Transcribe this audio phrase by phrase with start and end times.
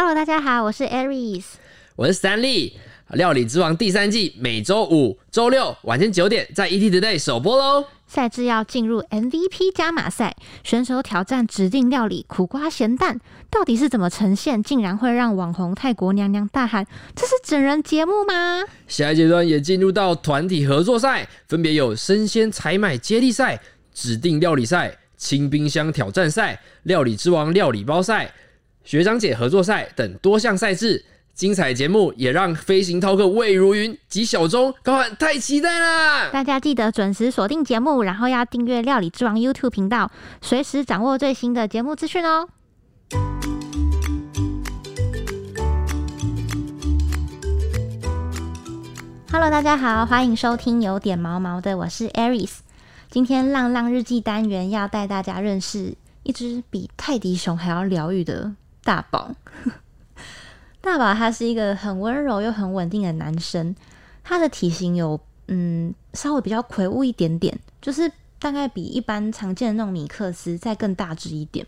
[0.00, 1.42] Hello，大家好，我是 Aries，
[1.96, 2.78] 我是三立。
[3.14, 7.84] 料理之王第三季每周五、周六晚间九点在 ETtoday 首播喽。
[8.06, 13.18] 赛制要进入 MVP 加码赛，选手挑战指定料理苦瓜咸蛋，
[13.50, 14.62] 到底是怎么呈现？
[14.62, 16.86] 竟然会让网红泰国娘娘大喊
[17.16, 23.60] ：“这是整人节目吗？”下一阶段也进入到团体合作赛，分别有生鲜采买接力赛、
[23.92, 28.32] 指定料理赛、清冰箱挑战赛、料理之王料理包赛、
[28.88, 31.04] 学长姐合作赛等多项赛制。
[31.34, 36.30] 精彩节目也让飞行饕客魏如云及小钟高喊太期待啦！
[36.30, 40.10] 大家记得准时锁定节目，然后要订阅料理之王 YouTube 频道，
[40.40, 42.48] 随时掌握最新的节目资讯哦。
[49.30, 52.60] Hello，大家好，欢迎收听有点毛毛的，我是 Aries。
[53.10, 58.54] 今天浪浪日记单元要带大家认识一只比泰迪熊还要疗愈的
[58.88, 59.30] 大宝。
[60.80, 63.76] 大宝他是一个很温柔又很稳定的男生，
[64.24, 71.66] 他的体型有嗯稍微比较魁梧一点点，就是大概比一般常见的那种米克斯再更大只一点。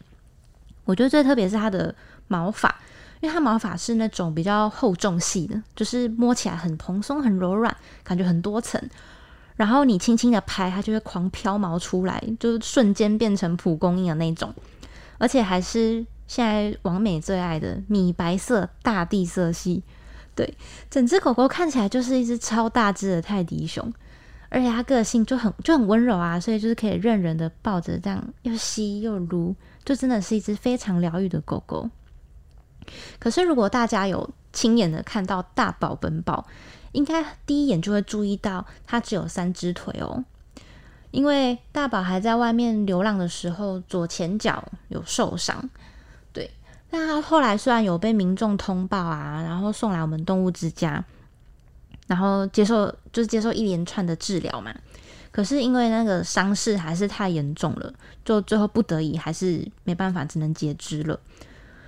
[0.86, 1.94] 我觉得最特别是他的
[2.26, 2.74] 毛发，
[3.20, 8.80] 因为他毛发是那种比较厚重细的，就是摸起来很蓬松很柔软，感觉很多层。
[9.56, 14.54] 然后你轻轻的拍，它就会狂飘毛出来，就瞬间变成蒲公英的那种，
[15.18, 16.06] 而且还是。
[16.30, 19.82] 现在王美最爱的米白色大地色系，
[20.36, 20.56] 对，
[20.88, 23.92] 整只狗狗看起来就是一只超大只的泰迪熊，
[24.48, 31.90] 而且它个性就很就很温柔啊，所以就是可以任人的抱着这样又吸又撸，就真的是一只非常疗愈的狗狗。
[33.18, 36.46] 可是如果大家有亲眼的看到大宝本宝，
[36.92, 40.24] 应该第一眼就会注意到它只有三只腿哦，
[41.10, 45.68] 因为大宝还在外面流浪的时候，左前脚有受伤。
[46.90, 51.04] 那他后来虽然有被民众通报啊，然后送来我们动物之家，
[52.06, 54.74] 然后接受就是接受一连串的治疗嘛，
[55.30, 57.94] 可是因为那个伤势还是太严重了，
[58.24, 61.18] 就最后不得已还是没办法，只能截肢了。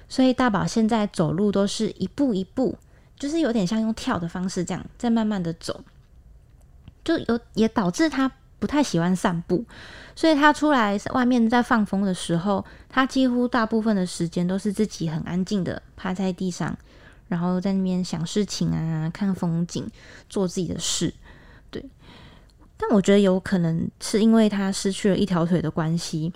[0.08, 2.78] 所以大宝现在走路都是一步一步，
[3.18, 5.82] 就是有点像用跳的方式这样在慢慢的走，
[7.02, 8.30] 就有也导致他
[8.62, 9.64] 不太喜欢散步。
[10.14, 16.78] 所以他出来外面在放风的时候，他几乎大部分的时间都是自己很安静的趴在地上，
[17.26, 19.84] 然后在那边想事情啊、看风景、
[20.28, 21.12] 做自己的事。
[21.72, 21.84] 对，
[22.76, 26.32] 但我觉得有可能是因为他失去了一条腿的关系。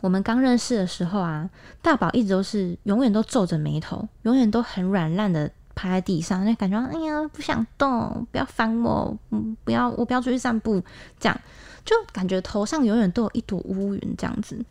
[0.00, 1.48] 我们刚认识的时候啊，
[1.80, 10.82] 大宝一直都是永远都皱着眉头，永远都很软烂的趴在地上，就感觉哎呀不想动，不要烦我，嗯，不要我不要出去散步
[11.20, 11.40] 这样。
[11.84, 14.62] 就感觉头上永远都有一朵乌云这样子。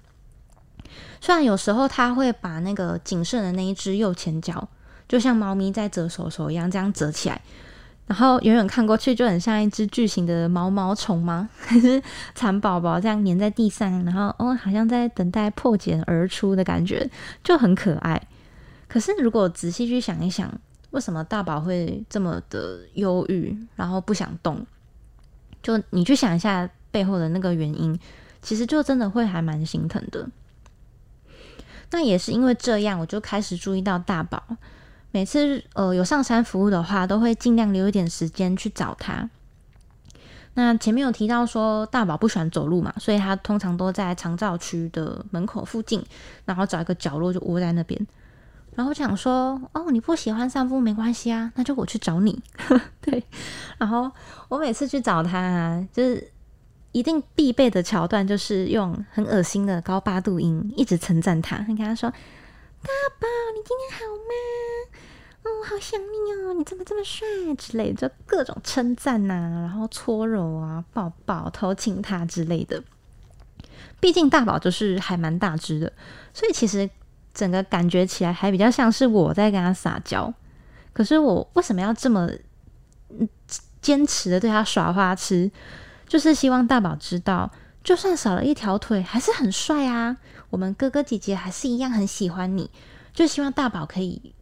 [1.21, 4.67] 虽然有时候他会把那个仅剩的那一只右前脚，
[5.07, 7.41] 就像猫咪在折手手一样这样折起来，
[8.05, 11.49] 然后远远看过去就很像一只巨型的毛毛虫吗？
[11.81, 12.03] 是
[12.35, 17.09] 蚕宝宝这样粘在地上，然后哦，好像在等待破茧而出的感觉，
[17.43, 18.21] 就很可爱。
[18.87, 20.53] 可是如果仔细去想一想，
[20.91, 24.65] 为什么大宝会这么的忧郁，然后不想动？
[25.61, 26.69] 就你去想一下。
[26.89, 27.99] 背后的那个原因，
[28.41, 30.27] 其实就真的会还蛮心疼的。
[31.91, 34.41] 那也是因为这样，我就开始注意到大宝。
[35.11, 39.29] 每次呃有上山服务的话，都会尽量留一点时间去找他。
[40.55, 46.03] 那前面有提到说大宝不喜欢走路嘛，所以他通常都在长照区的门口附近，
[46.45, 48.07] 然后找一个角落就窝在那边。
[48.77, 52.41] 然后想说，哦，你不喜欢散步没关系啊，那就我去找你。
[53.01, 53.21] 对，
[53.77, 54.09] 然后
[54.47, 56.31] 我每次去找他，就是。
[56.93, 61.57] 一定必备的桥段就是用很恶心的高八度音一直称赞他。
[61.67, 62.87] 你跟他说：“大
[63.19, 64.33] 宝，你今天好吗？
[65.43, 72.81] 哦，好想你哦，你怎么这么帅？”之类，就各种称赞呐，然后搓揉啊、抱抱、偷亲他之类的。
[73.99, 75.93] 毕竟大宝就是还蛮大只的，
[76.33, 76.89] 所以其实
[77.37, 80.33] 整个感觉起来还比较像是我在跟他撒娇。
[80.91, 82.27] 可是我为什么要这么
[83.79, 85.51] 坚持的对他耍花痴？
[86.07, 87.51] 就是希望大宝知道，
[87.83, 90.17] 就算少了一条腿，还是很帅啊！
[90.49, 92.71] 我们哥哥姐姐还是一样很喜欢你。
[93.13, 94.33] 就希望大宝可以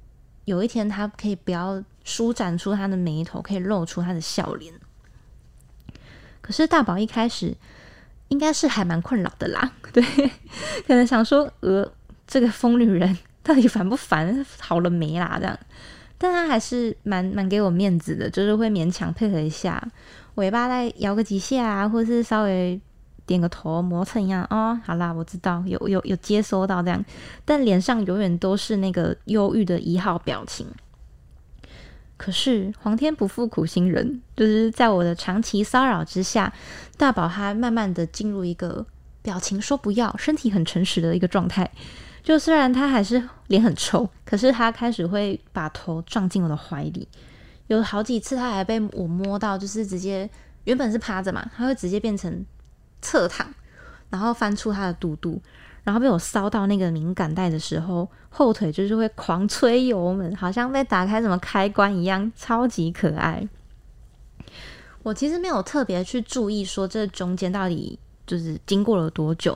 [0.45, 4.73] 有一天，他可以不要舒展出他的眉头，可以露出他的笑脸。
[6.41, 7.57] 可是大宝一开始
[8.29, 10.01] 应该是还蛮困扰的啦， 对，
[10.87, 11.91] 可能想说，呃，
[12.35, 14.45] 这个疯女人 到底烦不烦？
[14.59, 15.37] 好了没啦？
[15.39, 15.57] 这样，
[16.17, 19.81] 但他还是蛮蛮给我面子的，就是会勉强配合一下。
[20.35, 22.77] 尾巴再摇个几下啊，或是稍微
[23.25, 24.45] 点个头，磨蹭一样。
[24.49, 27.05] 哦，好啦，我知道，有有有接收到这样，
[27.45, 30.67] 但脸上永远都是那个忧郁的一号表情。
[32.17, 36.51] 可是皇天不负苦心人，就是在我的长期骚扰之下，
[36.97, 38.85] 大宝他慢慢的进入一个
[39.21, 41.71] 表情说不要，身体很诚实的一个状态。
[42.25, 47.07] 就虽然他还是脸很臭，可是他开始会把头撞进我的怀里。
[47.67, 50.27] 有好几次他还被我摸到，就是直接
[50.63, 52.43] 原本是趴着嘛，他会直接变成
[52.99, 53.47] 侧躺，
[54.09, 55.39] 然后翻出他的肚肚。
[55.83, 63.47] 然后被我烧到那个敏感带的时候，后腿就是会狂吹油门，好像被打开什么开关一样，超级可爱。
[65.03, 69.55] 我其实没有特别去注意说这中间到底就是经过了多久，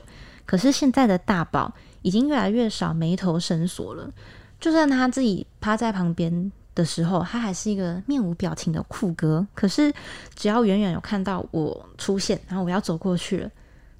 [0.50, 4.10] 可是现在的大宝已经越来越少眉头深锁了。
[4.58, 9.46] 就算他自己趴在旁边的时候，他还是一个面无表情的酷哥。
[9.54, 9.94] 可是
[10.34, 13.48] 只要远远有看到我出现，然后我要走过去了。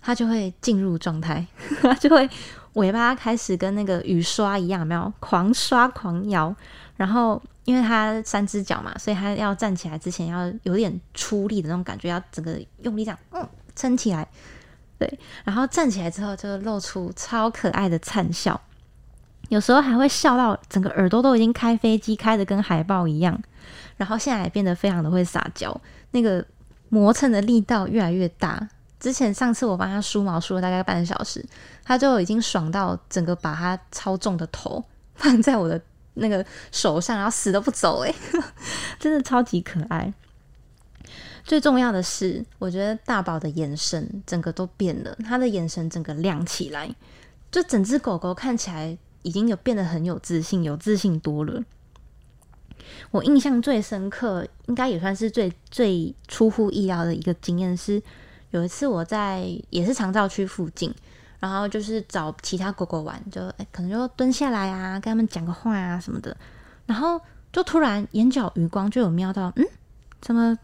[0.03, 1.47] 他就会进入状态，
[1.83, 2.29] 他就会
[2.73, 6.53] 尾巴开始跟那个雨刷一样，没有狂刷狂摇。
[6.97, 14.27] 然后因为它三只脚嘛，所以它要站起来之前要有点出力的那种感觉，要整个用力这样嗯撑起来。
[15.01, 18.61] 对，然后站起来之后就露出超可爱的灿笑，
[19.49, 23.43] 有时候还会笑到整个耳朵都已经开飞机，开的跟海豹一样。
[23.97, 25.75] 然后现在也变得非常的会撒娇，
[26.11, 26.45] 那个
[26.91, 28.69] 磨蹭的力道越来越大。
[28.99, 31.43] 之前上次我帮他梳毛梳了大概半小时，
[31.83, 35.81] 他就已经爽到整个把他超重的头放在我的
[36.15, 38.15] 那个手上，然后死都不走，诶，
[39.01, 40.13] 真的超级可爱。
[41.45, 46.95] 最重要的是，我觉得大宝的眼神整个都变了，他的眼神整个亮起来，
[47.51, 51.63] 就整只狗狗看起来已经有变得很有自信，有自信多了。
[53.11, 58.03] 我印象最深刻，应该也算是最最出乎意料的一个经验是。
[58.51, 60.93] 有一次我在也是长照区附近，
[61.39, 66.37] 然后就是找其他狗狗玩，就哎可能就蹲下来啊，跟他们讲个话啊什么的，
[66.87, 67.21] 然后
[67.53, 69.65] 就突然眼角余光就有瞄到，嗯，
[70.21, 70.59] 怎么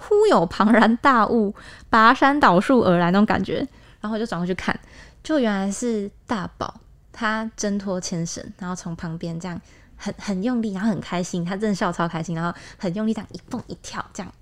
[0.00, 1.54] 忽有庞然大物
[1.88, 3.58] 拔山倒树而来那种感觉，
[4.00, 4.78] 然后我就转过去看，
[5.22, 6.80] 就原来是大宝，
[7.12, 9.60] 他挣脱牵绳，然后从旁边这样
[9.96, 14.32] 很很用力，然后很开心，他真的笑超开心，然后很用力这样一蹦一跳，这样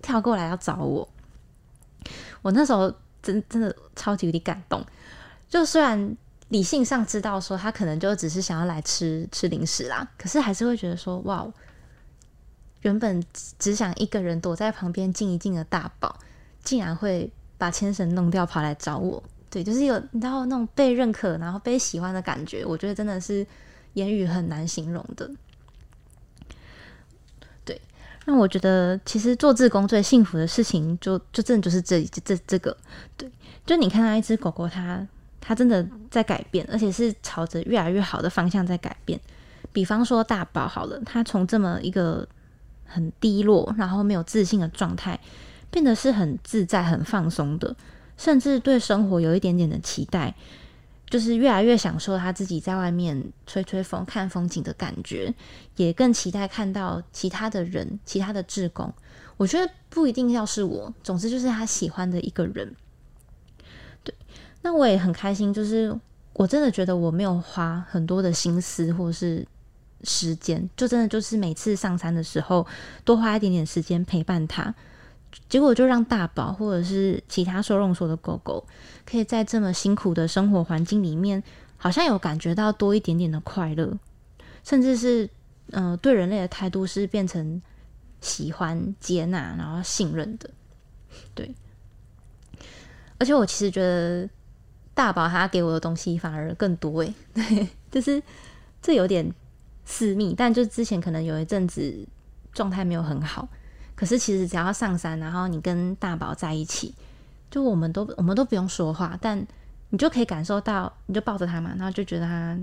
[0.00, 1.08] 跳过来要找我。
[2.42, 2.90] 我那时候
[3.22, 4.82] 真真的超级有点感动，
[5.48, 6.16] 就虽然
[6.48, 11.46] 理性上知道说他可能就只是想要来吃吃零食啦，可是还是会觉得说哇，
[12.82, 13.22] 原本
[13.58, 16.18] 只想一个人躲在旁边静一静的大宝，
[16.62, 23.46] 竟然会把牵绳弄掉跑来找我，对，就是有你知道那种被认可然后被喜欢的感觉，我觉得真的是
[23.94, 25.30] 言语很难形容的。
[27.64, 27.80] 对
[28.24, 32.76] 那我觉得，其实做志工最幸福的事情，就就真的就是这这这个，
[33.16, 33.30] 对，
[33.66, 35.06] 就你看到一只狗狗，它
[35.40, 39.20] 它真的在改变，而且是朝着越来越好的方向在改变。
[39.72, 42.26] 比方说大宝好了，它从这么一个
[42.90, 45.18] 很低落，然后没有自信的状态，
[45.70, 47.74] 变得是很自在、很放松的，
[48.16, 50.34] 甚至对生活有一点点的期待。
[51.08, 55.34] 就是越来越享受他自己在外面吹吹风、看风景的感觉，
[55.74, 58.94] 也更期待看到其他的人、其他的志工。
[59.36, 62.76] 我觉得不一定要是我，总之就是他喜欢的一个人。
[64.04, 64.14] 对，
[64.62, 65.92] 那我也很开心，就是
[66.34, 69.44] 我真的觉得我没有花很多的心思或是
[70.04, 72.66] 时间，就真的就是每次上山的时候
[73.04, 74.74] 多花一点点时间陪伴他。
[75.48, 78.66] 结果就让大宝或者是其他收容所的狗狗，
[79.06, 81.40] 可以在这么辛苦的生活环境里面，
[81.76, 83.96] 好像有感觉到多一点点的快乐，
[84.64, 85.30] 甚至是
[85.70, 87.62] 嗯，对人类的态度是变成
[88.20, 90.50] 喜欢、接纳，然后信任的。
[91.32, 91.54] 对，
[93.18, 94.28] 而且我其实觉得
[94.94, 98.20] 大宝他给我的东西反而更多诶，对， 就是
[98.82, 99.32] 这有点
[99.90, 102.06] 私密，但就之前可能有一阵子
[102.52, 103.48] 状态没有很好。
[103.96, 106.94] 可是其实只要上山，然后你跟大宝在一起，
[107.50, 109.44] 就我们都我们都不用说话，但
[109.88, 112.56] 你就可以感受到，你就抱着他嘛，然后就觉得他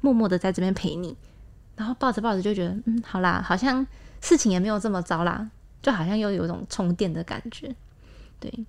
[0.00, 1.16] 默默的在这边陪你，
[1.74, 3.84] 然后抱着抱着就觉得，嗯，好啦，好像
[4.20, 5.50] 事情也没有这么糟啦，
[5.82, 7.74] 就好像又有一种充电的感觉。
[8.38, 8.64] 对，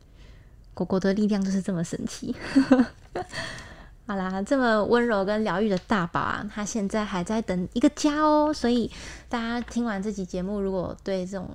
[0.74, 2.36] 果果的力量就是这么神奇。
[4.10, 8.52] 好啦，这么温柔跟疗愈的大宝啊，他现在还在等一个家哦。
[8.52, 8.90] 所以
[9.30, 11.48] 大家听完这集节目，如果对这种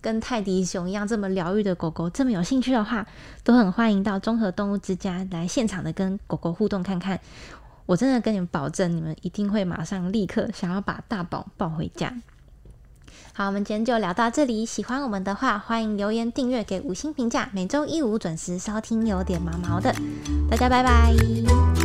[0.00, 3.04] 跟泰迪熊一样这么疗愈的狗狗这么有兴趣的话，
[3.42, 7.18] 都很欢迎到综合动物之家来现场的跟狗狗互动看看。
[7.86, 12.14] 我真的跟你们保证，你们一定会马上立刻想要把大宝抱回家。
[13.32, 14.64] 好，我们今天就聊到这里。
[14.64, 17.48] 喜欢我们的话，欢迎留言、订阅、给五星评价。
[17.52, 19.92] 每周一五准时收听，有点毛毛的。
[20.48, 21.79] 大家拜拜。